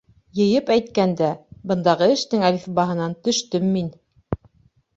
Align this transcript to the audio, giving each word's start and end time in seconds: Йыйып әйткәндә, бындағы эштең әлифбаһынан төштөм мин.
Йыйып 0.37 0.71
әйткәндә, 0.75 1.27
бындағы 1.73 2.09
эштең 2.15 2.47
әлифбаһынан 2.49 3.17
төштөм 3.29 3.71
мин. 3.77 3.95